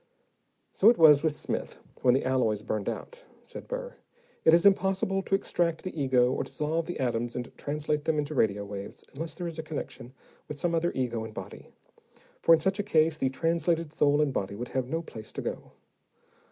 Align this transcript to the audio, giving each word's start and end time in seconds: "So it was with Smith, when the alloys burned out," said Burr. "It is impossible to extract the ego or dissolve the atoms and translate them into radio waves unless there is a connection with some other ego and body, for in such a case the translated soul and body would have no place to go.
"So 0.73 0.89
it 0.89 0.97
was 0.97 1.21
with 1.21 1.35
Smith, 1.35 1.77
when 2.01 2.15
the 2.15 2.25
alloys 2.25 2.63
burned 2.63 2.89
out," 2.89 3.23
said 3.43 3.67
Burr. 3.67 3.97
"It 4.43 4.51
is 4.51 4.65
impossible 4.65 5.21
to 5.21 5.35
extract 5.35 5.83
the 5.83 5.95
ego 5.95 6.31
or 6.31 6.41
dissolve 6.43 6.87
the 6.87 6.99
atoms 6.99 7.35
and 7.35 7.55
translate 7.55 8.05
them 8.05 8.17
into 8.17 8.33
radio 8.33 8.65
waves 8.65 9.03
unless 9.13 9.35
there 9.35 9.45
is 9.45 9.59
a 9.59 9.63
connection 9.63 10.13
with 10.47 10.57
some 10.57 10.73
other 10.73 10.91
ego 10.95 11.23
and 11.23 11.35
body, 11.35 11.67
for 12.41 12.51
in 12.51 12.59
such 12.61 12.79
a 12.79 12.89
case 12.89 13.15
the 13.19 13.29
translated 13.29 13.93
soul 13.93 14.21
and 14.23 14.33
body 14.33 14.55
would 14.55 14.69
have 14.69 14.87
no 14.87 15.03
place 15.03 15.31
to 15.33 15.43
go. 15.43 15.73